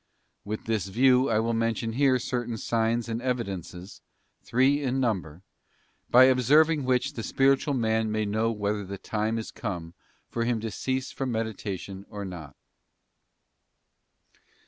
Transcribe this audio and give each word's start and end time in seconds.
With 0.43 0.65
this 0.65 0.87
view 0.87 1.29
I 1.29 1.37
will 1.37 1.53
mention 1.53 1.93
here 1.93 2.17
certain 2.17 2.57
signs 2.57 3.07
and 3.07 3.21
evidences, 3.21 4.01
three 4.41 4.81
in 4.81 4.99
number, 4.99 5.43
by 6.09 6.23
observing 6.23 6.85
which 6.85 7.13
the 7.13 7.21
spiritual 7.21 7.75
man 7.75 8.11
may 8.11 8.25
know 8.25 8.51
whether 8.51 8.83
the 8.83 8.97
time 8.97 9.37
is 9.37 9.51
come 9.51 9.93
for 10.27 10.43
him 10.43 10.59
to 10.61 10.71
cease 10.71 11.11
from 11.11 11.31
meditation 11.31 12.07
or 12.09 12.25
not. 12.25 12.55